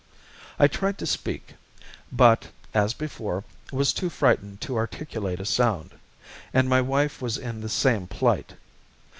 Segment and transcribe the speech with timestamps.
[0.57, 1.53] I tried to speak,
[2.11, 5.91] but, as before, was too frightened to articulate a sound,
[6.55, 8.55] and my wife was in the same plight.